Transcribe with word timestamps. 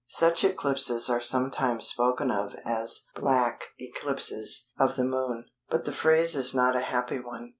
Such 0.09 0.43
eclipses 0.43 1.11
are 1.11 1.21
sometimes 1.21 1.85
spoken 1.85 2.31
of 2.31 2.55
as 2.65 3.05
"black" 3.13 3.65
eclipses 3.77 4.71
of 4.79 4.95
the 4.95 5.03
Moon, 5.05 5.45
but 5.69 5.85
the 5.85 5.93
phrase 5.93 6.35
is 6.35 6.55
not 6.55 6.75
a 6.75 6.79
happy 6.81 7.19
one. 7.19 7.49